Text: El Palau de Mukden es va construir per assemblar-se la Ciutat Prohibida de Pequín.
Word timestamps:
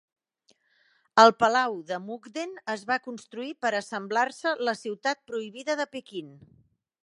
El 1.23 1.33
Palau 1.43 1.75
de 1.91 1.99
Mukden 2.07 2.57
es 2.75 2.87
va 2.93 2.99
construir 3.09 3.53
per 3.67 3.73
assemblar-se 3.83 4.57
la 4.71 4.77
Ciutat 4.83 5.25
Prohibida 5.33 5.81
de 5.83 5.91
Pequín. 5.97 6.37